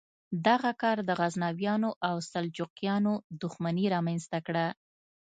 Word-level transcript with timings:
دغه 0.47 0.71
کار 0.81 0.97
د 1.05 1.09
غزنویانو 1.19 1.89
او 2.07 2.15
سلجوقیانو 2.31 3.13
دښمني 3.41 3.85
رامنځته 3.95 4.39
کړه. 4.47 4.65